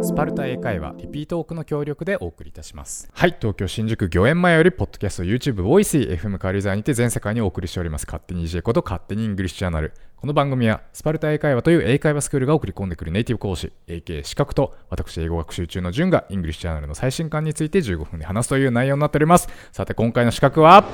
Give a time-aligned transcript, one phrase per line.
[0.00, 3.10] スパルタ英会話リピートオークの協力でお送りいたします。
[3.12, 8.06] はい東京新宿御苑前よりポッドキャスト YouTube ボイス FM 軽井沢にて全世界にお送りしております。
[8.06, 9.92] 勝手に EJ こと勝手にイングリッシュジャーナル。
[10.16, 19.48] この番組はスパルタ英会話という英会話スクールが送り込んでくるネイティブ講師 AK 資格と私英語学習中の順がイングリッシュジャーナルの最新刊について15分で話すという内容になっております。
[19.72, 20.84] さて今回の刺客は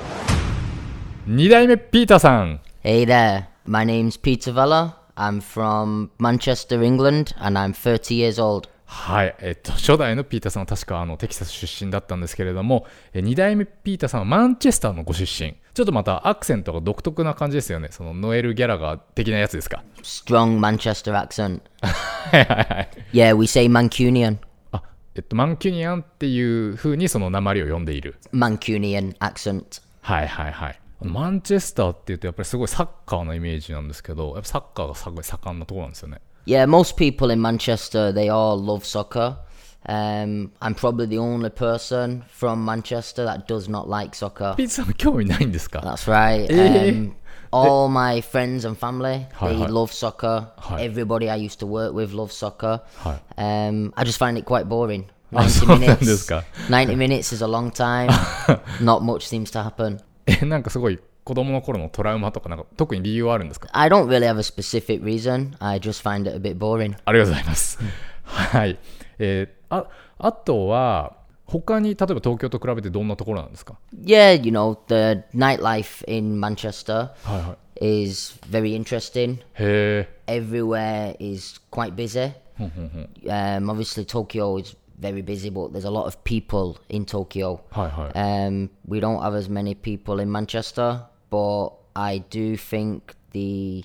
[1.28, 2.60] 2代目ピーターさん。
[2.82, 4.94] Hey there, my name's Peter Vella.
[5.16, 8.73] I'm from Manchester, England, and I'm 30 years old.
[8.94, 15.56] はい、えっと、初代のピーターさんは確かあのテキサス出身だったんですけれども、え2代目ピーターさんはマンチェスターのご出身。
[15.74, 17.88] ちょっとまたアクセントが独特な感じですよね。
[17.90, 19.82] そのノエル・ギャラガー的なやつですか。
[20.02, 21.60] Strong Manchester accent.
[21.82, 22.88] はいはいはい。
[23.12, 24.38] Yeah, we say Mancunian.
[24.70, 24.82] あ、
[25.16, 28.16] えっと、マンキュニアンっていう風にその鉛を呼んでいる。
[28.32, 29.82] Mancunian accent.
[30.02, 30.80] はいはいはい。
[31.02, 36.20] マンチェスターっていうとやっぱりすごいサッカーのイメージなんですけど、やっぱサッカーがすごい盛んなところなんですよね。
[36.45, 39.37] Yeah, most people in Manchester, they all love soccer.
[39.85, 44.55] Um, I'm probably the only person from Manchester that does not like soccer.
[44.57, 46.47] ピーターさん興味ないんですか That's right.
[46.49, 46.89] Eh.
[46.91, 47.13] Um,
[47.51, 49.67] all my friends and family, Hi, they hi.
[49.67, 50.47] love soccer.
[50.57, 50.83] Hi.
[50.83, 52.81] Everybody I used to work with loves soccer.
[53.03, 53.19] Hi.
[53.37, 55.05] Um, I just find it quite boring.
[55.33, 56.17] あ、 90そうなんで minutes.
[56.17, 56.43] すか。
[56.69, 58.09] 90 minutes is a long time.
[58.81, 59.99] Not much seems to happen.
[60.25, 65.54] え、なんかすごい 子供の頃のトラウマとかなんか特に理由はあるんですか I don't really have a specific reason.
[65.58, 66.96] I just find it a bit boring.
[67.04, 67.78] ありがとうございます。
[68.24, 68.78] はい。
[69.18, 69.86] えーあ、
[70.18, 78.04] あとは、他に例えば東京と比べてどんなところなんですか Yeah, you know, the nightlife in Manchester はいはい。
[78.06, 79.38] is very interesting.
[79.54, 82.32] へ Everywhere is quite busy.
[82.58, 87.60] Um, obviously, Tokyo is very busy, but there's a lot of people in Tokyo.
[87.70, 88.12] はいはい。
[88.48, 91.02] Um, we don't have as many people in Manchester,
[91.34, 93.84] but I do think the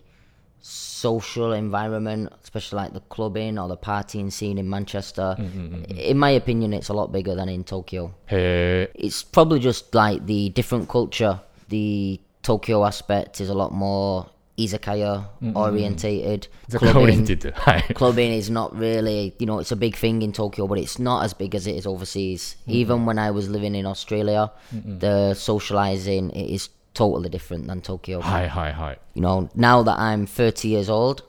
[0.62, 5.36] social environment, especially like the clubbing or the partying scene in Manchester.
[5.40, 5.86] Mm-hmm.
[5.98, 8.14] In my opinion, it's a lot bigger than in Tokyo.
[8.28, 8.88] Hey.
[8.94, 11.42] It's probably just like the different culture.
[11.70, 14.30] The Tokyo aspect is a lot more
[14.60, 15.58] izakaya mm-hmm.
[15.58, 16.48] orientated.
[16.70, 17.26] Clubbing,
[17.96, 21.24] clubbing is not really, you know, it's a big thing in Tokyo, but it's not
[21.26, 22.58] as big as it is overseas.
[22.68, 28.21] Even when I was living in Australia, the socializing is totally different than Tokyo.
[28.21, 28.99] はいはいはい。
[29.15, 31.23] You know, now that I'm 30 years old,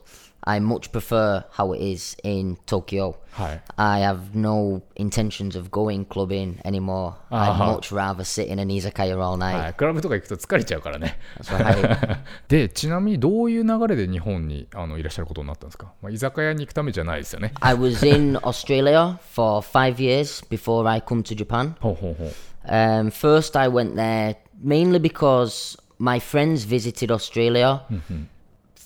[0.48, 3.16] I much prefer how it is in Tokyo.
[3.32, 3.60] はい。
[3.76, 7.14] I have no intentions of going clubbing anymore.
[7.30, 7.74] I'd Uh-huh.
[7.74, 9.70] much rather sit in an izakaya all は night.
[9.70, 11.18] い、クラブとか行くと疲れちゃうからね。
[11.40, 12.16] That's right.
[12.48, 17.52] で、ちなみにどういう流れで日本にあのいらっしゃることになったんですか、まあ、居酒屋に行くためじゃないですよね。
[17.60, 21.74] I was in Australia for five years before I come to Japan.
[21.80, 22.32] ほうほうほう。
[22.68, 27.82] Um, first, I went there mainly because my friends visited Australia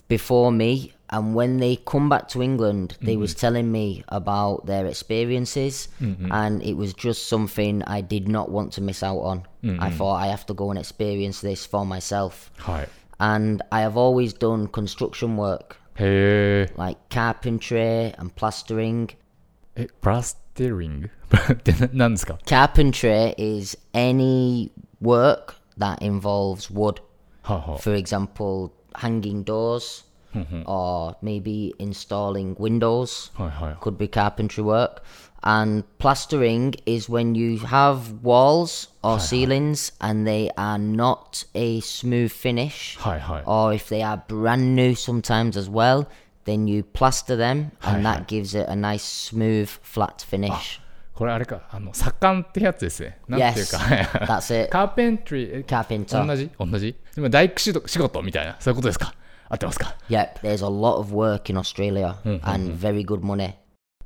[0.09, 4.87] before me, and when they come back to England, they was telling me about their
[4.87, 9.47] experiences, and it was just something I did not want to miss out on.
[9.81, 12.89] I thought I have to go and experience this for myself, はい。
[13.19, 16.73] and I have always done construction work へえ。
[16.77, 19.11] like carpentry and plastering.
[19.77, 21.11] え、プラステリング
[21.53, 24.71] ってな何ですか Carpentry is any
[25.03, 27.00] work that involves wood.
[27.78, 30.04] For example, hanging doors
[30.66, 33.32] or maybe installing windows.
[33.80, 35.04] Could be carpentry work.
[35.44, 42.32] And plastering is when you have walls or ceilings and they are not a smooth
[42.32, 42.98] finish,
[43.46, 46.08] or if they are brand new sometimes as well,
[46.46, 50.80] then you plaster them and that gives it a nice smooth flat finish.
[51.16, 53.20] これあれか、あの、左官ってやつですね。
[53.30, 54.70] なんていう Yes, か、it.
[54.70, 56.26] カーペントリー、え Carpenter.
[56.28, 59.14] 同じ同じ今大工仕事みたいな、そういうことですか
[59.48, 63.54] 合ってますか Yep, there's a lot of work in Australia and very good money.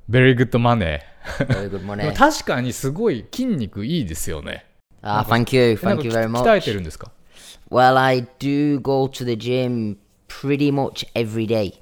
[0.10, 1.00] ?Very good money.
[1.40, 2.14] Very good でも money.
[2.16, 4.66] 確かにすごい筋肉いいですよね。
[5.02, 6.64] Ah, thank you, なん thank か you very 鍛え much.
[6.66, 7.12] てるんですか
[7.72, 9.98] Well, I do go to the gym
[10.28, 11.74] pretty much every day.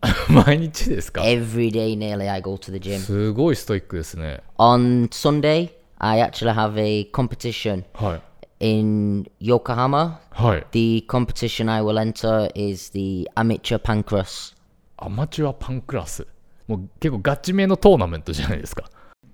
[0.00, 2.98] あ、毎日ですか Every day, nearly, I go to the gym.
[2.98, 4.42] すごいストイックですね。
[4.58, 8.22] On Sunday, I actually have a competition はい。
[8.60, 10.18] in Yokohama.
[10.30, 10.66] はい。
[10.72, 14.54] The competition I will enter is the amateur pancras.
[14.96, 16.26] アマチュアパンクラス。
[16.68, 18.84] もう結構ガチめのトーナメントじゃないですか。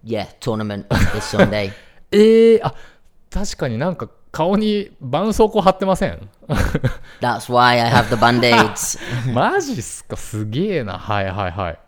[0.04, 1.72] Yeah, tournament this Sunday.
[2.10, 2.74] ええあ、
[3.30, 4.08] 確かになんか
[4.38, 6.31] 顔に絆創膏貼ってません
[7.20, 8.96] That's why I have the band aids.
[9.35, 10.96] マジっすかすげえな。
[10.96, 11.79] はいはいはい。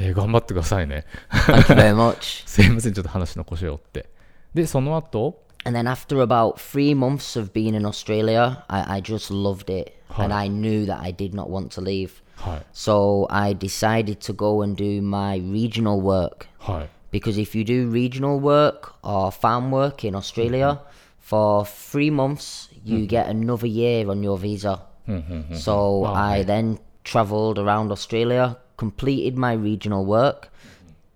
[0.00, 1.06] えー頑張ってくださいね。
[1.30, 2.42] Thank you very much.
[2.48, 4.10] すいません、ちょっと話の腰を折って。
[4.52, 9.92] で、その後、And then after about three months of being in Australia, I, I just loved it.
[10.18, 12.10] And I knew that I did not want to leave.
[12.34, 12.66] はい。
[12.74, 16.46] So I decided to go and do my regional work.
[16.58, 16.88] はい。
[17.16, 20.80] Because if you do regional work or farm work in Australia,
[21.24, 23.06] for three months, you mm-hmm.
[23.06, 24.82] get another year on your visa.
[25.08, 25.54] Mm-hmm.
[25.54, 26.16] so mm-hmm.
[26.16, 30.50] I then travelled around Australia, completed my regional work.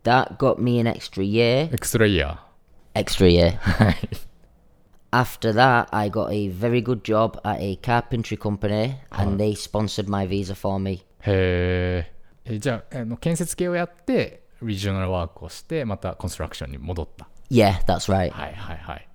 [0.05, 1.69] That got me an extra year.
[1.73, 2.39] Extra year.
[2.95, 3.61] Extra year.
[5.13, 9.37] After that, I got a very good job at a carpentry company and uh-huh.
[9.37, 11.05] they sponsored my visa for me.
[11.21, 12.07] へ
[12.47, 18.31] ええじゃああの建設系をやってリージョナルワークをしてまたコンストラクションに戻った eh, Yeah, that's right.
[18.31, 19.09] はいはいはい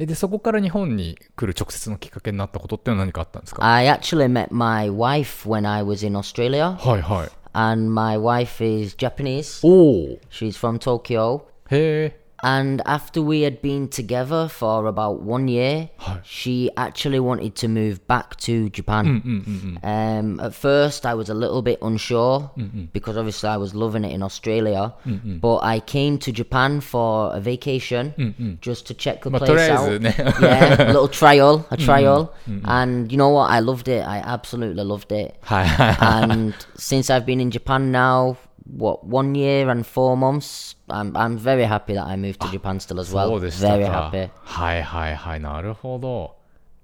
[0.00, 7.28] えで、そこから日本に来る直接のきっかけになったことって何かあったんですか I actually met my wife when I was in Australia, はいはい。
[7.52, 9.60] and my wife is Japanese.
[9.62, 10.18] おお。
[10.30, 11.42] She's from Tokyo.
[11.70, 12.19] へえ。
[12.42, 15.90] And after we had been together for about one year,
[16.22, 19.20] she actually wanted to move back to Japan.
[19.20, 22.50] Mm, mm, mm, um, at first, I was a little bit unsure
[22.92, 24.94] because obviously I was loving it in Australia.
[25.40, 30.00] But I came to Japan for a vacation just to check the place out.
[30.40, 32.34] yeah, little trial, a trial.
[32.64, 33.50] And you know what?
[33.50, 34.06] I loved it.
[34.06, 35.36] I absolutely loved it.
[35.50, 38.38] and since I've been in Japan now,
[38.76, 42.76] what one year and four months, I'm I'm very happy that I moved to Japan
[42.80, 43.36] still as そ well.
[43.36, 44.30] うでした Very か happy.。
[44.42, 45.40] はいはいはい。
[45.40, 46.36] なるほど。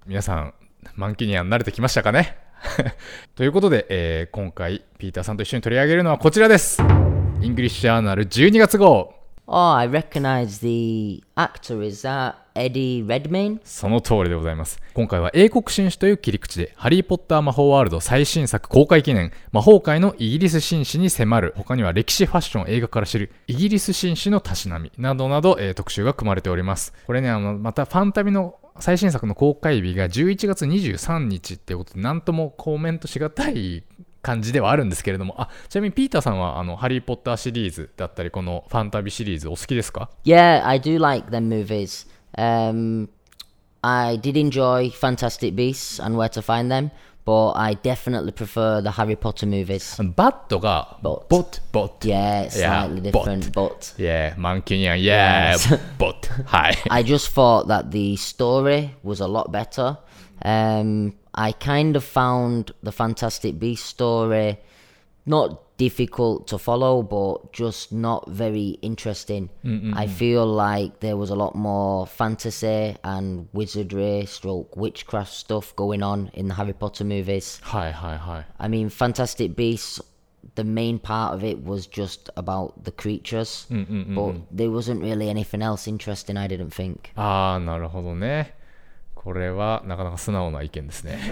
[0.05, 0.53] 皆さん、
[0.95, 2.37] マンキニアン慣れてきましたかね？
[3.35, 6.81] ということで、えー今回、ピーターさんと一緒に取り上げるのはこちらです。
[7.41, 9.13] イングリッシュジャーナル12月号。
[9.49, 11.81] Oh, I recognize the actor.
[11.81, 13.61] Is that Eddie Redmayne?
[13.63, 14.77] その通りでございます。
[14.93, 26.93] 今回は英国紳士という切り口で、ハリー・ポッター魔法ワールド最新作公開記念、魔法界のイギリス紳士に迫る、他には歴史ファッション映画から知る、イギリス紳士のたしなみ、などなど、えー特集が組まれております。
[27.05, 33.85] これね、あの、またファンタビの最新作の公開日が11月23日ってことで、なんともコメントしがたい
[34.27, 42.05] 感じではあるんですけれども、あ、ちなみにピーターさんは、あの、ハリー・ポッターシリーズだったり、このファンタビシリーズお好きですか Yeah, I do like them movies.
[42.37, 43.07] Um,
[43.81, 46.91] I did enjoy Fantastic Beasts and Where to Find Them,
[47.25, 49.95] but I definitely prefer the Harry Potter movies.
[49.97, 51.89] あのバットが、ボット。
[52.01, 55.79] Yeah, it's Yeah, slightly different, but Yeah, マンキュニアン、Yeah, Yes.
[56.45, 56.75] はい。
[56.89, 59.99] I just thought that the story was a lot better.
[60.43, 64.58] Um, I kind of found the Fantastic Beast story
[65.24, 69.50] not difficult to follow, but just not very interesting.
[69.94, 76.02] I feel like there was a lot more fantasy and wizardry, stroke witchcraft stuff going
[76.02, 77.60] on in the Harry Potter movies.
[77.62, 78.46] はいはいはい。
[78.58, 80.02] I mean, Fantastic Beasts.
[80.54, 85.62] The main part of it was just about the creatures, but there wasn't really anything
[85.62, 86.36] else interesting.
[86.36, 87.10] I didn't think.
[87.14, 88.54] ああ、なるほどね。
[89.27, 91.19] これはなかなか素直な意見ですね。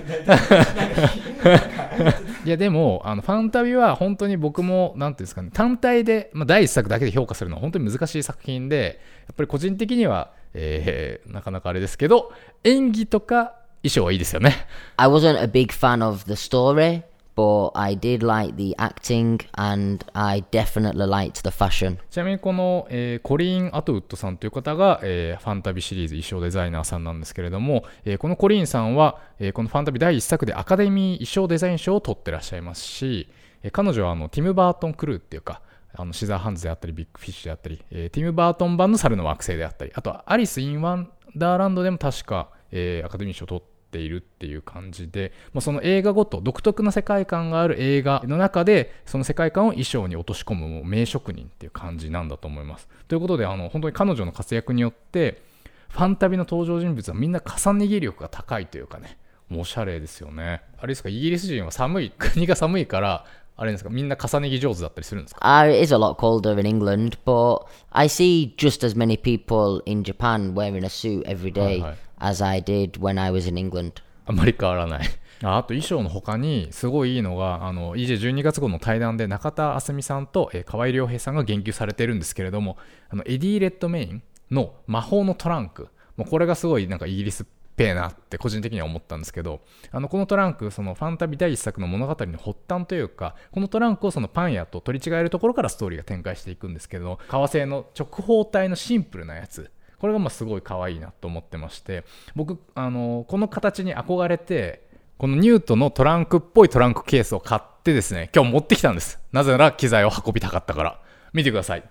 [2.44, 12.33] いやでもあのファンタビは本当に僕もなんていうんですかね単体で、まあ、第一作だけで評価するのは本当に難しい作品でやっぱり個人的には、えーなかなかあれですけど
[12.65, 14.68] 演技とか衣装はいいですよね。
[14.98, 17.01] I wasn't a big fan of the story,
[17.36, 21.98] but I did like the acting and I definitely liked the fashion.
[22.10, 33.27] ちなみにこの、えーコリーン・アトウッドさんという方が、えーファンタビシリーズ衣装デザイナーさんなんですけれども、えーこのコリーンさんは、えーこのファンタビ第1作でアカデミー衣装デザイン賞を取ってらっしゃいますし、
[33.63, 35.62] えー彼女はあのティム・バートン・クルーっていうか
[35.98, 52.90] あのシザーハンズであったりビッグフィッシュであったり、えーティム・バートン版の猿の惑星であったりあとはアリス・イン・ワンダーランドでも確か、えーアカデミー賞を取ってているっていう感じで、まあ、その映画ごと独特な世界観がある映画の中でその世界観を衣装に落とし込むもう名職人っていう感じなんだと思います。
[53.08, 55.42] ということであの本当に彼女の活躍によって
[55.90, 60.62] ファンタビの登場人物はみんな重ね着力が高いというかねもうおしゃれですよね。
[60.78, 63.25] あれですかイギリス人は寒い 国が寒いから
[63.56, 70.04] あれですかみんな重ね着上手だったりするんですか？Uh, it is a lot colder in England, but I see just as many people in
[70.04, 72.04] Japan wearing a suit every day Hi, hi.
[72.17, 74.01] As I did when I was in England.
[74.25, 75.07] あんまり変わらない。
[75.43, 82.77] ああと衣装の他にすごいいいのがあの EJ12 月号の対談で中田あすみさんと、えー河合良平さんが言及されてるんですけれども
[83.10, 87.45] あのエディ・レッドメインの魔法のトランクもうこれがすごいなんかイギリスっ
[87.75, 99.69] ぺえなって個人的には思ったんですけどあのこのトランクそのファンタビ第一作の物語の発端というかこのトランクをそのパン屋と取り違えるところからストーリーが展開していくんですけど革製の直方体のシンプルなやつ
[100.00, 102.04] これがまあすごい可愛いなと思ってまして
[102.36, 104.84] 僕あのこの形に憧れて
[105.18, 111.02] このニュートのトランクっぽいトランクケースを買ってですね今日持ってきたんですなぜなら機材を運びたかったから
[111.34, 111.84] 見てください。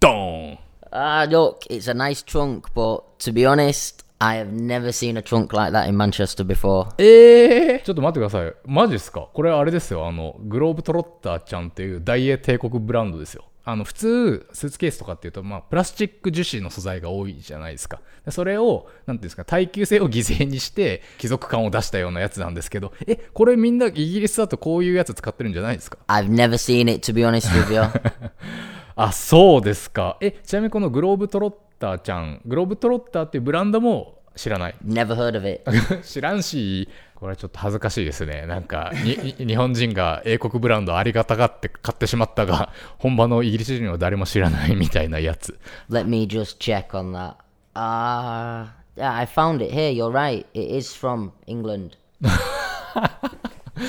[0.00, 0.58] ドーン
[0.92, 5.20] Ah, look, it's a nice trunk, but to be honest, I have never seen a
[5.20, 6.88] trunk like that in Manchester before.
[6.96, 8.54] えー、ちょっと待ってください。
[8.64, 9.28] マジですか？
[9.34, 10.06] これあれですよ。
[10.06, 13.44] あの、グローブトロッターちゃんっていう大英帝国ブランドですよ。
[13.68, 18.00] あの、普通、スーツケースとかっていうと、まあ、プラスチック樹脂の素材が多いじゃないですか。
[18.24, 27.80] でそれを、なんていうんですか、耐久性を犠牲にして、貴族感を出したようなやつなんですけど、え、これみんなイギリスだとこういうやつ使ってるんじゃないですか？I've never seen it, to be honest with you.
[28.94, 30.16] あ、そうですか。
[30.20, 35.64] え、ちなみにこのグローブトロッターちゃん、グローブトロッターっていうブランドも知らない never heard of it.
[36.04, 38.46] 知らんし、これはちょっと恥ずかしいですね。
[38.46, 45.58] なんか、日本人が英国ブランドありがたがって買ってしまったが、本場のイギリス人は誰も知らないみたいなやつ。
[45.90, 47.36] Let me just check on that.
[47.74, 49.90] Ah, yeah, I found it here.
[49.90, 50.46] You're right.
[50.54, 51.96] It is from England.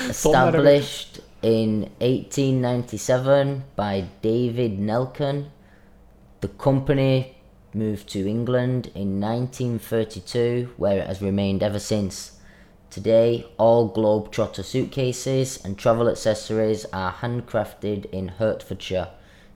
[0.10, 5.50] Established in 1897 by David Nelken.
[6.42, 7.37] The company
[7.78, 12.40] moved to England in 1932, where it has remained ever since.
[12.90, 19.10] Today, all Globetrotter suitcases and travel accessories are handcrafted in Hertfordshire,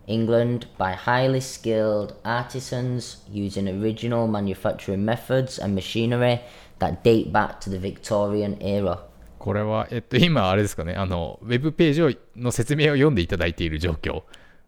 [0.05, 6.41] England, by highly skilled artisans using original manufacturing methods and machinery
[6.79, 8.99] that date back to the Victorian era.
[9.39, 14.21] これは、えっと、今あれですかね、あの、ウェブページをの説明を読んでいただいている状況。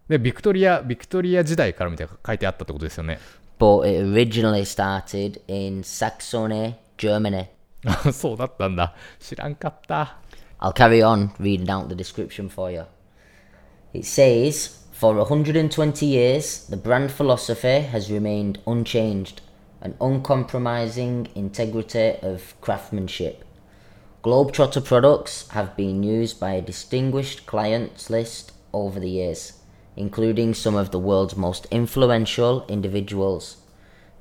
[0.10, 3.20] で、ビクトリア、ビクトリア時代からみたいな書いてあったってことですよね。
[3.59, 7.49] But it originally started in Saxony, Germany.
[7.85, 8.95] あそうだったんだ。
[9.21, 10.19] 知らんかった。
[10.61, 12.85] I'll carry on reading out the description for you.
[13.93, 19.41] It says, For 120 years, the brand philosophy has remained unchanged,
[19.81, 23.45] an uncompromising integrity of craftsmanship.
[24.25, 29.53] Globetrotter products have been used by a distinguished clients list over the years,
[29.97, 33.57] including some of the world's most influential individuals.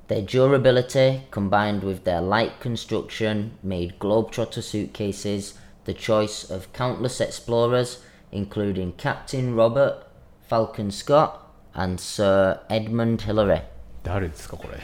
[0.08, 5.54] Their durability, combined with their light construction, made Globetrotter suitcases
[5.84, 10.04] the choice of countless explorers, including Captain Robert
[10.48, 13.62] Falcon Scott and Sir Edmund Hillary.
[14.02, 14.78] 誰ですか、これ。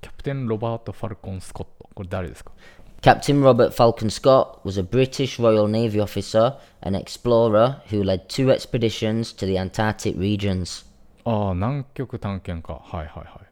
[0.00, 1.88] キャプテン・ロバート・ファルコン・スコット。
[1.94, 2.52] これ誰ですか
[3.02, 8.50] Captain Robert Falcon Scott was a British Royal Navy officer and explorer who led two
[8.50, 10.84] expeditions to the Antarctic regions.
[11.24, 12.74] ああ、南極探検家。
[12.74, 13.48] はいはいはい。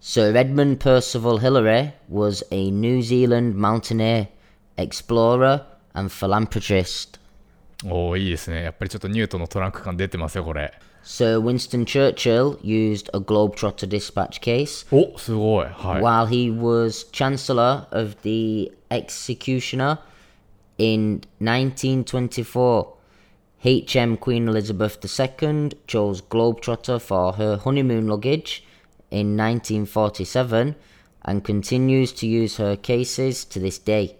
[0.00, 4.28] Sir Edmund Percival Hillary was a New Zealand mountaineer,
[4.76, 5.64] explorer,
[5.94, 7.18] and philanthropist.
[7.84, 8.62] おおいいですね。
[8.62, 10.72] やっぱりちょっとニュートのトランク感出てますよ、これ。
[11.02, 15.66] Sir Winston Churchill used a Globetrotter dispatch case おすごい。
[15.66, 16.02] はい。
[16.02, 19.98] while he was Chancellor of the Executioner
[20.78, 22.96] in 1924.
[23.64, 28.64] HM Queen Elizabeth II chose Globetrotter for her honeymoon luggage
[29.10, 30.76] in 1947
[31.24, 34.16] and continues to use her cases to this day.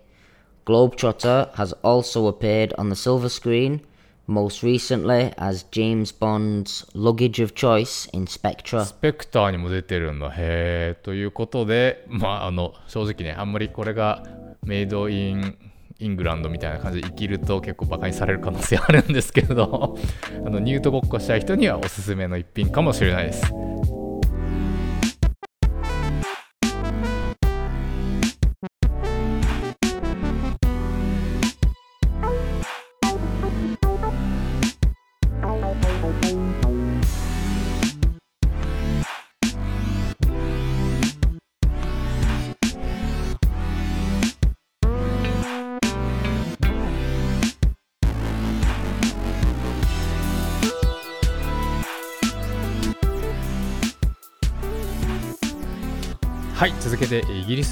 [0.67, 3.83] Globetrotter has also appeared on the silver screen,
[4.32, 8.86] most recently as James Bond's luggage of choice in Spectra.
[8.86, 10.30] スペクターにも出てるんだ。
[10.30, 11.00] へえ。
[11.04, 14.24] ということで、まあ、あの、正直ね、あんまりこれが
[14.64, 15.58] メイドイン
[16.02, 19.98] イングランドみたいな感じで生きると結構バカにされる可能性あるんですけれど、
[20.46, 23.54] あの、ニュートごっこしたい人にはおすすめの一品かもしれないです。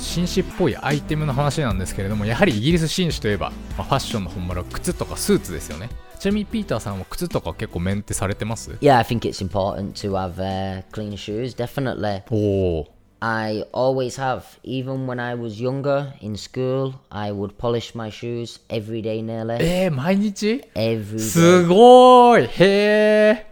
[0.10, 5.90] 紳士っぽいアイテムの話なんですけれども、やはりイギリス紳士といえば、まあ、ファッションの本丸は靴とかスーツですよね。
[6.20, 12.24] ちなみにピーターさんは靴とか結構メンテされてます Yeah, I think it's important to have uh, clean shoes, definitely.
[12.30, 12.88] おお。
[13.22, 14.44] I always have.
[14.64, 19.58] Even when I was younger in school, I would polish my shoes every day nearly.
[19.62, 21.20] えー、毎日 Every day.
[21.20, 23.50] すごーいへー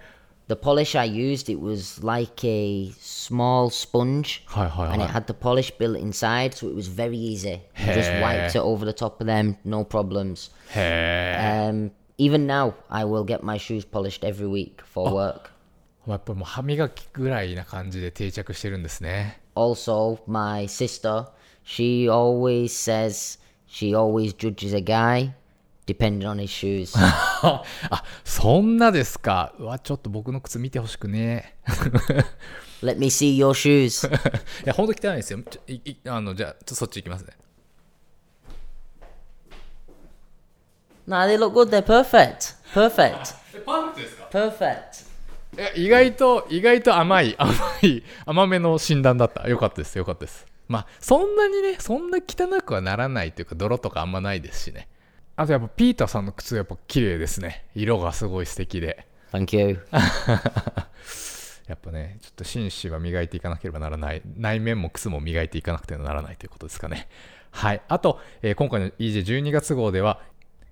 [0.48, 4.42] The polish I used, it was like a small sponge.
[4.46, 5.14] はいはい And は it い。
[5.14, 7.60] had the polish built inside, so it was very easy.
[7.78, 10.50] You just wiped it over the top of them, no problems.
[10.74, 15.50] へ Um, even now, I will get my shoes polished every week for work.
[16.06, 19.40] ーやっぱりもう歯磨きぐらいな感じで定着してるんですね。
[19.54, 21.26] Also, my sister,
[21.64, 25.30] she always says she always judges a guy
[25.87, 26.93] depending on his shoes.
[26.99, 27.63] あ、
[28.23, 29.53] そんなですか。
[29.57, 31.55] うわ、ちょっと僕の靴見てほしくね
[32.83, 34.07] Let me see your shoes.
[34.63, 35.39] いや、ほんと汚いですよ。
[35.41, 37.33] ちょいいあの、じゃあ、そっち行きますね。
[41.07, 41.69] nah, they look good.
[41.69, 42.55] They're perfect.
[42.73, 43.35] Perfect.
[43.55, 45.07] え、パーフェクトですか？Perfect.
[45.55, 54.87] いや意外と意外と甘い甘い甘めの診断だったよかったですよかったですまあそんなにねそんな汚くはならないというか泥とかあんまないですしね
[55.37, 57.65] あとやっぱピーターさんの靴やっぱ綺麗ですね。
[57.75, 59.07] 色がすごい素敵で。
[59.31, 59.79] Thank you.
[61.67, 64.23] やっぱねちょっと紳士は磨いていかなければならない。
[64.35, 67.07] 内面も靴も磨いていかなくてはならないということですかね。
[67.51, 67.81] はい。
[67.87, 70.21] あと、えー今回の EJ12 月号では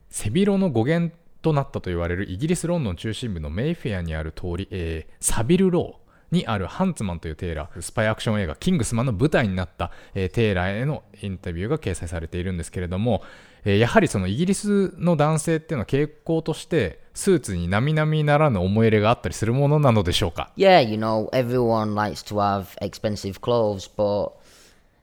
[0.10, 13.22] 背広の語源となったと言われるイギリス・ロンドン中心部のメイフェアにある通り、えーサビルローにあるハンツマンというテーラー、スパイアクション映画キングスマンの舞台になった、えーテーラーへのインタビューが掲載されているんですけれども、
[13.66, 24.34] えーやはりそのイギリスの男性っていうのは傾向としてスーツに並々ならぬ思い入れがあったりするものなのでしょうか Yeah, you know, everyone likes to have expensive clothes, but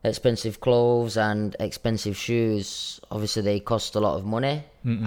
[0.05, 4.63] expensive clothes and expensive shoes, obviously, they cost a lot of money.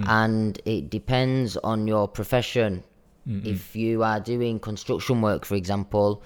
[0.06, 2.82] And it depends on your profession.
[3.26, 6.22] If you are doing construction work, for example,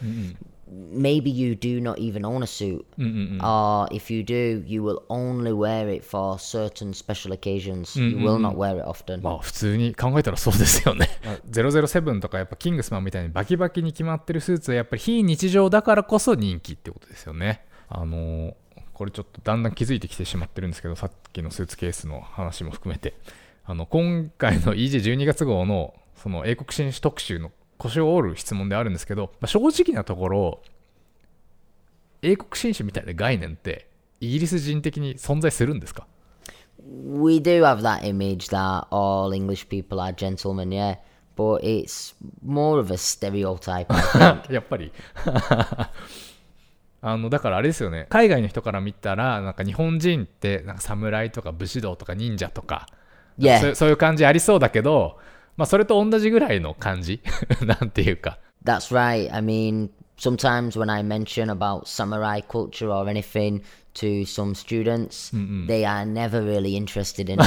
[0.71, 2.85] maybe you do not even own a suit.
[3.43, 7.97] Or if you do, you will only wear it for certain special occasions.
[7.97, 9.21] You will not wear it often.
[9.23, 11.09] まあ普通に考えたらそうですよね。
[11.51, 17.63] 007とかやっぱキングスマンみたいにバキバキに決まってるスーツはやっぱり非日常だからこそ人気ってことですよね。
[17.89, 18.55] あのー
[18.93, 23.15] これちょっとだんだん気づいてきてしまってるんですけど、さっきのスーツケースの話も含めて、
[23.65, 27.51] あの今回の EJ12 月号のその英国紳士特集の
[27.81, 30.63] 腰を折る質問であるんですけど、まあ、正直なところ、
[32.23, 33.89] 英国紳士みたいな概念って
[34.21, 36.07] イギリス人的に存在するんですか
[36.79, 40.99] ？We do have that image that all English people are gentlemen, yeah.
[41.37, 43.87] But it's more of a stereotype.
[44.53, 44.93] やっぱり
[47.03, 52.87] あのだからあれですよね海外の人から見たらなんか日本人ってなんか侍とか武士道とか忍者とか
[53.41, 53.75] Yeah.
[53.75, 55.19] そういう感じありそうだけど、
[55.61, 57.21] まあ、それと同じぐらいの感じ
[57.61, 59.31] なんていうか That's right.
[59.31, 63.61] I mean, sometimes when I mention about samurai culture or anything
[63.95, 65.31] to some students,
[65.67, 67.47] they are never really interested in it.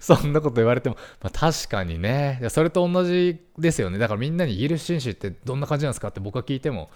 [0.00, 6.90] そんなこと言われても、まあ、確かにねそれと同じですよねだからみんなにイギリス紳士ってどんな感じなんですかって僕が聞いても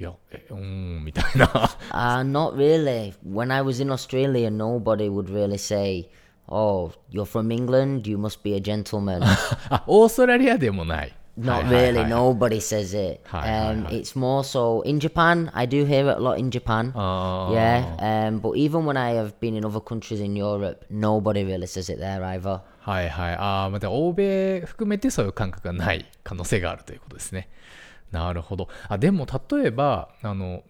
[0.00, 3.12] いやえうーんみたいな uh, not really.
[3.22, 6.08] When I was in Australia, nobody would really say,
[6.48, 9.22] Oh, you're from England, you must be a gentleman.
[9.70, 12.04] あオーストラリアでもない Not really.
[12.04, 13.20] Nobody says it.
[13.30, 15.52] Um, it's more so in Japan.
[15.54, 16.92] I do hear it a lot in Japan.
[16.96, 17.52] Oh.
[17.52, 17.84] Yeah.
[18.00, 21.88] Um, but even when I have been in other countries in Europe, nobody really says
[21.90, 22.60] it there either.
[22.80, 23.34] はいはい。
[23.36, 27.48] ああ、また欧米含めてそういう感覚がない可能性があるということですね。
[28.10, 28.68] なるほど。
[28.88, 30.64] あ、でも例えば、あの、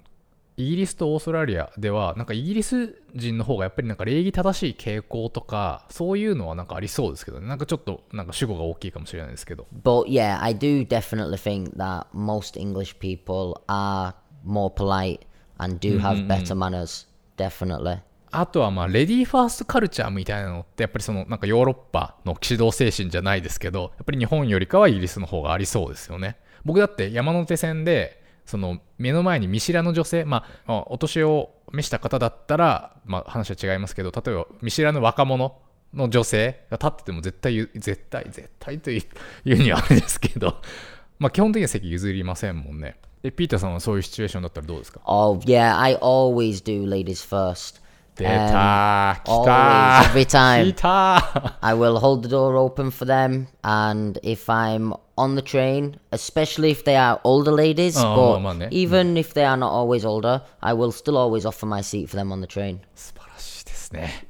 [0.59, 7.47] イギリスとオーストラリアでは、なんかイギリス人の方がやっぱりなんか礼儀正しい傾向とか、そういうのはなんかありそうですけどね。
[7.47, 9.69] なんかちょっとなんか主語が大きいかもしれないですけど。
[9.85, 15.21] But yeah, I do definitely think that most English people are more polite
[15.59, 17.07] and do have better manners.
[17.37, 18.01] Definitely.
[18.33, 35.55] あとはまあレディーファーストカルチャーみたいなのってやっぱりそのなんかヨーロッパの騎士道精神じゃないですけどやっぱり日本よりかはイギリスの方がありそうですよね僕だって山手線でその目の前に見知らぬ女性まあお年を召した方だったらまあ話は違いますけど例えば見知らぬ若者
[35.93, 39.03] の女性が立ってても絶対絶対絶対という
[39.45, 40.57] 言うにはあれですけど
[41.21, 47.83] まあ基本的には席譲りませんもんねでピーターさんはそういうシチュエーションだったらどうですか？Oh yeah, I always do ladies first.
[48.19, 50.65] 出た来 always, た every time.
[50.67, 55.99] 来た I will hold the door open for them, and if I'm on the train,
[56.11, 58.69] especially if they are older ladies, Oh, but man, eh?
[58.71, 62.17] even if they are not always older, I will still always offer my seat for
[62.17, 62.81] them on the train.
[62.95, 64.27] 素晴らしいですね。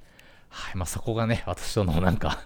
[0.51, 0.77] はい。
[0.77, 2.39] まあそこがね、私とのなんか、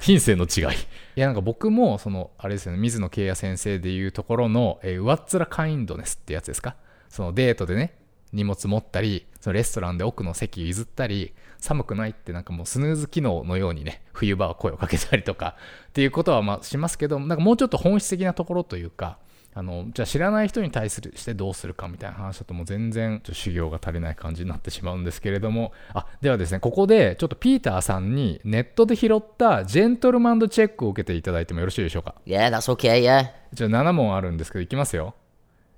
[0.00, 0.76] 品性の違い。
[1.16, 6.76] いやなんか僕も、その、あれですよね、水野慶也先生でいうところの、えー上っ面カインドネスってやつですか。
[7.08, 7.94] そのデートでね、
[8.34, 15.56] 荷物持ったり、そのレストランで奥の席譲ったり、寒くないってなんかもうスヌーズ機能のようにね、冬場は声をかけたりとか
[15.88, 19.18] っていうことはまあしますけど、なんかもうちょっと本質的なところというか、
[19.56, 33.30] あのじゃあ知らない人に対するしてどうするかみたいな話だともう全然ちょっと修行が足りない感じになってしまうんですけれどもあではですねここでちょっとピーターさんにネットで拾ったジェントルマンドチェックを受けていただいてもよろしいでしょうか？Yeah, that's okay, yeah.
[33.52, 35.14] じゃあ7問あるんですけどいきますよ。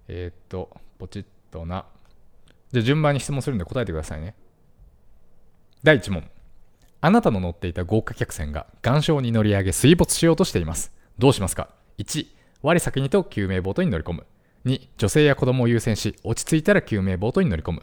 [0.08, 1.84] えー、っとポチッとな
[2.76, 4.34] じゃあ順番に質問するんで答えてくださいね
[5.82, 6.28] 第1問
[7.00, 10.92] あなたの乗っていた豪華客船が岩礁に乗り上げ水没しようとしています。
[11.18, 12.26] どうしますか ?1、
[12.62, 14.26] 我先にと救命ボートに乗り込む。
[14.64, 17.82] 2、女性や子供を優先し、落ち着いたら救命ボートに乗り込む。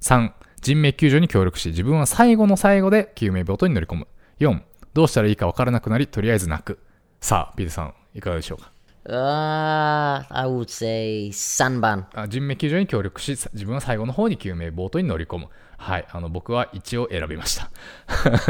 [0.00, 4.06] 3、人命救助に協力し、自分は最後の最後で救命ボートに乗り込む。
[4.38, 4.60] 4、
[4.94, 6.78] どうしたらいいかわからなくなり、とりあえず泣く。
[7.20, 8.70] さあ、ピータさん、いかがでしょうか？
[9.06, 12.04] Uh, I would say Sanban.
[12.14, 15.48] あ人命救助に協力し、自分は最後の方に救命ボートに乗り込む。
[15.78, 17.70] はい、あの僕は一応選びました。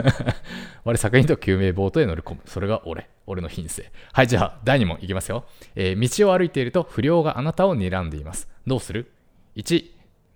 [0.84, 2.40] 我作品と救命ボートへ乗り込む。
[2.46, 3.08] それが俺。
[3.26, 3.92] 俺の品性。
[4.12, 5.44] はい、じゃあ、第2問いきますよ、
[5.76, 8.48] えー道を歩いていると不良があなたを睨んでいます。
[8.66, 9.12] どうする
[9.54, 9.84] ?1、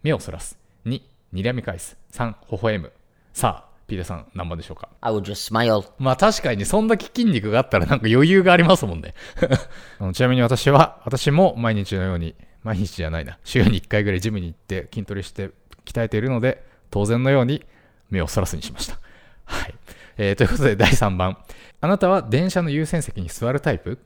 [0.05, 0.57] 目をそらす。
[0.87, 1.96] 2、睨み返す。
[2.12, 2.92] 3、微笑む。
[3.33, 5.90] さあ、ピーターさん、何番でしょうか？I would just smile.
[5.99, 9.14] まあ確かにそんだけ筋肉があったらなんか余裕がありますもんね。
[10.01, 15.51] あのちなみに私は、私も毎日のように、毎日じゃないな、週に1回ぐらいジムに行って筋トレして
[15.85, 17.64] 鍛えているので、当然のように
[18.11, 18.99] 目をそらすにしました。
[19.44, 19.75] はい。
[20.16, 21.38] えーということで第3番。
[21.81, 23.99] あなたは電車の優先席に座るタイプ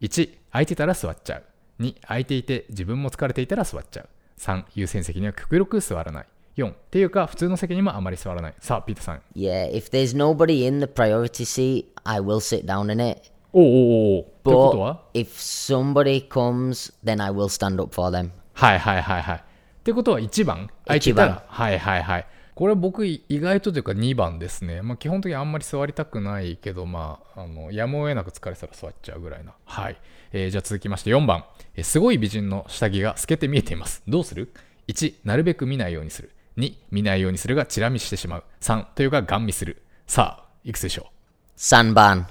[0.00, 1.44] ?1、空いてたら座っちゃう。
[1.82, 4.08] 2、空いていて自分も疲れていたら座っちゃう。
[4.40, 6.26] 3、優先席には極力座らない。
[6.56, 8.54] 4、っていうか普通の席にもあまり座らない。
[8.60, 9.22] さあ、ピーターさん。
[9.34, 13.30] Yeah, if there's nobody in the priority seat, I will sit down in it.
[13.52, 14.24] おうおうおうおう。
[14.44, 18.30] ということ But は？if somebody comes, then I will stand up for them.
[18.54, 19.36] はいはいはいはい。
[19.36, 19.40] っ
[19.82, 20.70] てことは1番？
[20.84, 21.44] 空いてたら？
[21.46, 22.26] はいはいはい。
[22.54, 24.82] これ僕意外とというか2番ですね。
[24.82, 29.54] まあ基本的にあんまり座りたくないけど、まあ、あのやむを得なく疲れたら座っちゃうぐらいな。
[29.64, 29.96] はい。
[30.32, 34.02] えーじゃあ続きまして4番、えーすごい美人の下着が透けて見えています。
[34.06, 34.52] どうする
[34.88, 36.30] ?1、なるべく見ないようにする。
[36.60, 38.44] 2、見ないようにするがチラ見してしまう。
[38.60, 39.82] 3、というかガン見する。
[40.06, 42.24] さあ、いくつでしょう？Sanban.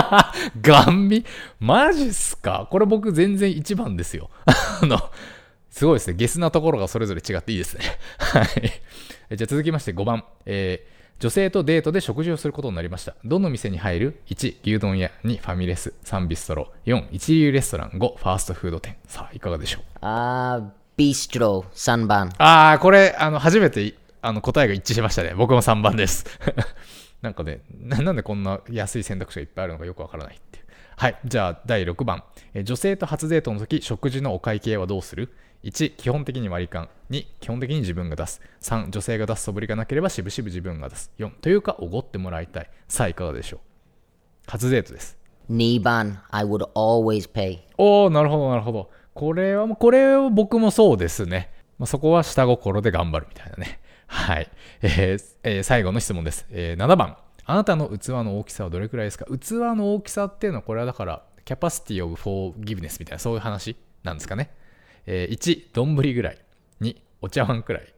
[0.60, 1.24] ガン見？
[1.58, 2.68] マジっすか？
[2.70, 4.30] これ僕全然1番ですよ。
[4.82, 4.98] あの、
[5.70, 6.14] すごいですね。
[6.16, 7.84] ゲスなところがそれぞれ違っていいですね。
[8.18, 8.72] はい。
[9.30, 10.24] えじゃあ続きまして5番。
[10.46, 13.14] えー女性とデートで食事をすることになりました。
[13.26, 15.10] どの店に入る ?1、牛丼屋。
[15.22, 15.92] 2、ファミレス。
[16.06, 16.72] 3、ビストロ。
[16.86, 17.90] 4、一流レストラン。
[17.90, 18.96] 5、ファーストフード店。
[19.06, 20.79] さあ、いかがでしょう？
[20.98, 21.64] Uh, bistro.
[21.74, 22.30] Sanban.
[22.38, 25.34] あー、これ、あの、初めてあの答えが一致しましたね。
[25.34, 26.24] 僕も3番です。
[27.22, 30.64] なんかねな、なんでこんな安い選択肢がいっぱいあるのかよくわからないっていう。
[30.96, 31.18] はい。
[31.24, 32.22] じゃあ、第6番。
[32.54, 35.32] えー女性と初デートの時、食事のお会計はどうする
[35.64, 36.88] ?1、基本的に割り勘。
[37.10, 38.40] 2、基本的に自分が出す。
[38.62, 41.10] 3、女性が出す素振りがなければ、しぶしぶ自分が出す。
[41.18, 42.70] 4、というか、おごってもらいたい。
[42.88, 43.60] さあ、いかがでしょう？
[44.50, 45.16] 初デートです。
[45.50, 46.16] Niban.
[46.30, 47.58] I would always pay.
[47.78, 48.90] おー、なるほど、なるほど。
[49.14, 51.50] これは、これは僕もそうですね。
[51.78, 53.80] まあ、そこは下心で頑張るみたいなね。
[54.06, 54.48] はい。
[54.82, 56.46] えーえー最後の質問です。
[56.50, 57.16] えー7番。
[57.44, 59.24] あなたの器の大きさはどれくらいですか？
[59.26, 64.50] 器の大きさっていうのは、これはだから、キャパシティオブフォーギブネスみたいな、そういう話なんですかね。
[65.06, 66.38] えー1、丼ぐらい。
[66.80, 67.94] 2、お茶碗くらい。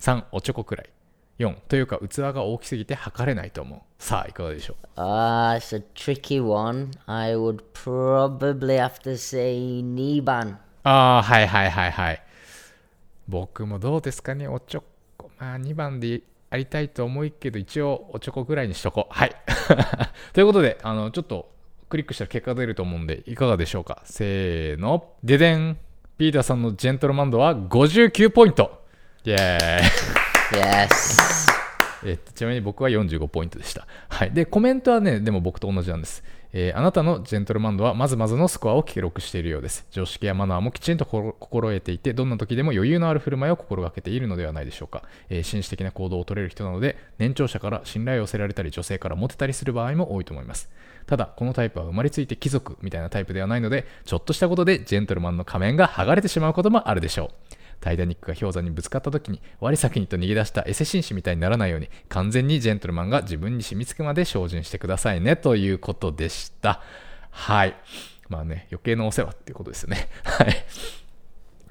[0.00, 0.90] 3、おちょこくらい。
[1.38, 3.80] 4、というか、器が大きすぎて測れないと思う。
[3.98, 6.90] さあ、いかがでしょう？Ah, it's a tricky one.
[7.06, 10.56] I would probably have to say Niban.
[10.82, 12.22] ああ、はいはいはいはい。
[13.28, 14.84] 僕もどうですかね、おちょ
[15.16, 15.30] こ。
[15.38, 19.14] まあ、2番でありたいと思うけど、一応、おちょこぐらいにしとこう。
[19.14, 19.36] はい。
[20.32, 21.52] ということで、あの、ちょっと、
[21.88, 24.02] クリックしたら結果が出ると思うんで、いかがでしょうか？
[24.04, 25.12] せーの。
[25.22, 25.78] ででん。
[26.18, 28.82] ピーターさんのジェントルマンドは59ポイント。
[29.24, 30.17] イェーイ。
[30.52, 31.48] Yes.
[32.06, 33.86] えっと、ちなみに僕は45ポイントでした。
[34.08, 34.30] はい。
[34.30, 36.22] で、コメントはね、でも僕と同じなんです。
[36.54, 39.86] えーあなたのジェントルマンドはまずまずのスコアを記録しているようです。
[39.90, 41.34] 常識やマナーもきちんと心
[41.68, 45.02] 得ていて、どんな時でも余裕のある振る舞いを心がけているのではないでしょうか。
[45.28, 50.70] えー紳士的な行動を取れる人なので、年長者から信頼を寄せられたり、女性からモテたりする場合も多いと思います。
[51.06, 57.30] ただ、このタイプは生まれついて貴族みたいなタイプではないので、ちょっとしたことでジェントルマンの仮面が剥がれてしまうこともあるでしょう。
[57.80, 66.80] タイタニックが氷山にぶつかった時に我先にと逃げ出したエセ紳士みたいにならないように完全にジェントルマンが自分に染みつくまで精進してくださいねということでした。
[67.30, 67.76] はい。
[68.28, 70.08] まあね余計なお世話っていうことですよね。
[70.24, 70.64] はい。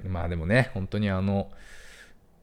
[0.08, 1.50] まあでもね本当にあの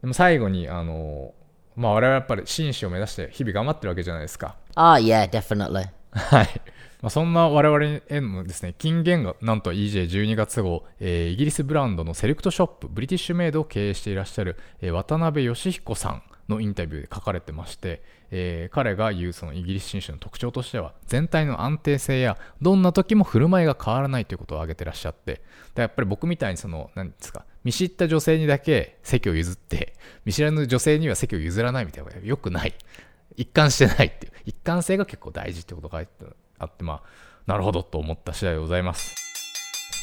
[0.01, 1.33] でも最後にあの
[1.75, 4.55] まあ我々はやっぱり紳士を目指して日々頑張ってるわけじゃないですか。
[4.75, 5.89] Ah, yeah, definitely.
[6.15, 6.61] はい。
[7.01, 18.01] まあ、そんな我々へのですね、金言がなんと EJ12 月号、えーイギリスブランドのセレクトショップ、ブリティッシュメイドを経営していらっしゃる、えー渡辺義彦さんのインタビューで書かれてまして、
[18.31, 25.41] えー彼が言うそのイギリス紳士の特徴としては、全体の安定性や、どんな時も振る舞いが変わらないということを挙げてらっしゃって、
[25.75, 32.73] でやっぱり僕みたいにその、何ですか、見知った女性にだけ席を譲って、見知らぬ女性には席を譲らないみたいなのが良くない。
[33.37, 34.33] 一貫してないっていう。
[34.45, 36.03] 一貫性が結構大事ってことが
[36.59, 37.01] あってまあ
[37.47, 39.24] なるほどと思った次第でございます。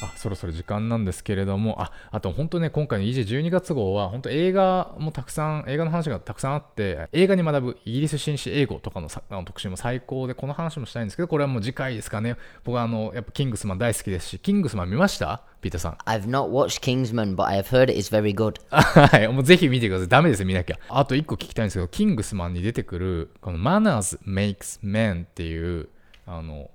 [0.03, 12.37] あそろそろ時間なんですけれども、ああと本当ね、今回の EJ12 月号は、本当映画もたくさん、映画の話がたくさんあって、映画に学ぶイギリス紳士英語とかのさあの特集も最高で、この話もしたいんですけど、これはもう次回ですかね。
[12.65, 15.43] 僕はあの、やっぱキングスマン大好きですし、キングスマン見ました？
[15.61, 15.93] ピーターさん。
[16.07, 18.61] I've not watched Kingsman, but I have heard it is very good.
[18.71, 20.09] はい、もうぜひ見てください。
[20.09, 20.79] ダメです、見なきゃ。
[20.89, 25.89] あと一個聞きたいんですけど、キングスマンに出てくる、この Manners makes men っていう、
[26.27, 26.71] あの、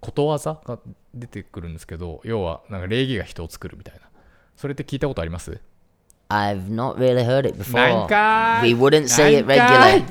[0.00, 0.78] ことわざが
[1.14, 4.00] 出てくるんですけど、要は、なんか礼儀が人を作るみたいな。
[4.56, 5.60] それって聞いたことあります
[6.28, 8.08] ？I've not really heard it なん before.
[8.08, 10.04] かーい We wouldn't say it regularly.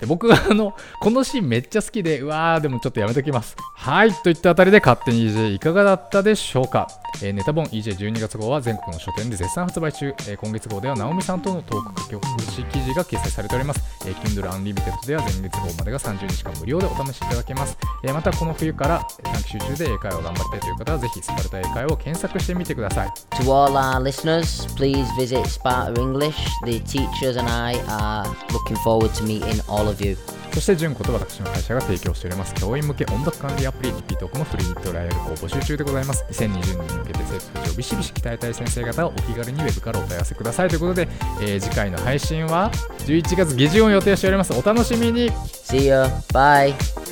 [0.00, 3.56] で僕はあの、このシーンめっちゃ好きで、うわー、でもちょっとやめときます。
[3.76, 6.88] はい、といったあたりで勝手に EJ いかがだったでしょうか、
[7.22, 23.08] えーネタ本 EJ12 月号は全国の書店で絶賛発売中、えー今月号では直美さんとのトーク書き起こし記事が掲載されております、えー Kindle Unlimited では前月号までが30日間無料でお試しいただけます、えーまたこの冬から短期集中で英会話を頑張りたいという方はぜひスパルタ英会話を検索してみてください
[23.42, 26.36] To all our listeners, please visit Sparta English.
[26.64, 30.16] The teachers and I are looking forward to meeting all of you.
[30.54, 32.54] そして純子と私の会社が提供しております。
[32.54, 36.24] 教員向け音読管理アプリリピートークもフリートライアルを募集中でございます。
[36.30, 40.68] 2020年に向けて生徒たちをビシビシ鍛えたい先生方をお気軽にウェブからお問い合わせください。
[40.68, 41.08] ということで、
[41.42, 42.70] えー次回の配信は
[43.06, 44.52] 11月下旬を予定しております。
[44.52, 45.30] お楽しみに。
[45.32, 46.04] See you!
[46.32, 47.03] Bye.